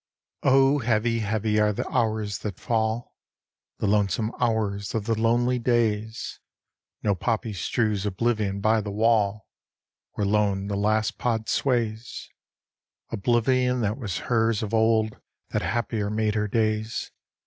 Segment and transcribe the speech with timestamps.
[0.41, 3.15] Oh, heavy, heavy are the hours that fall,
[3.77, 6.39] The lonesome hours of the lonely days!
[7.03, 9.47] No poppy strews oblivion by the wall,
[10.13, 12.31] Where lone the last pod sways,
[13.11, 15.17] Oblivion that was hers of old
[15.49, 17.11] that happier made her days.